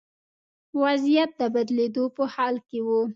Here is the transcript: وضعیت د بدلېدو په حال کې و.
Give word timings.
وضعیت 0.81 1.29
د 1.39 1.41
بدلېدو 1.55 2.05
په 2.15 2.23
حال 2.33 2.55
کې 2.67 2.79
و. 2.85 2.89